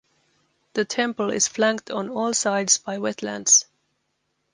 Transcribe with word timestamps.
The 0.73 0.83
temple 0.83 1.29
is 1.29 1.47
flanked 1.47 1.91
on 1.91 2.09
all 2.09 2.33
sides 2.33 2.79
by 2.79 2.97
wetlands. 2.97 3.65